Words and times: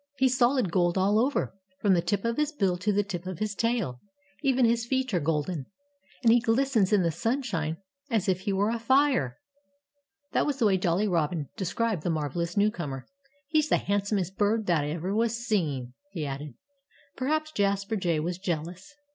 He's 0.17 0.35
solid 0.35 0.71
gold 0.71 0.97
all 0.97 1.19
over, 1.19 1.53
from 1.79 1.93
the 1.93 2.01
tip 2.01 2.25
of 2.25 2.37
his 2.37 2.51
bill 2.51 2.75
to 2.75 2.91
the 2.91 3.03
tip 3.03 3.27
of 3.27 3.37
his 3.37 3.53
tail. 3.53 4.01
Even 4.41 4.65
his 4.65 4.83
feet 4.87 5.13
are 5.13 5.19
golden. 5.19 5.67
And 6.23 6.31
he 6.33 6.39
glistens 6.39 6.91
in 6.91 7.03
the 7.03 7.11
sunshine 7.11 7.77
as 8.09 8.27
if 8.27 8.39
he 8.39 8.51
were 8.51 8.71
afire!" 8.71 9.37
That 10.31 10.47
was 10.47 10.57
the 10.57 10.65
way 10.65 10.79
Jolly 10.79 11.07
Robin 11.07 11.49
described 11.55 12.01
the 12.01 12.09
marvellous 12.09 12.57
newcomer. 12.57 13.05
"He's 13.47 13.69
the 13.69 13.77
handsomest 13.77 14.37
bird 14.39 14.65
that 14.65 14.83
ever 14.85 15.13
was 15.13 15.37
seen," 15.45 15.93
he 16.11 16.25
added. 16.25 16.55
Perhaps 17.15 17.51
Jasper 17.51 17.95
Jay 17.95 18.19
was 18.19 18.39
jealous. 18.39 18.95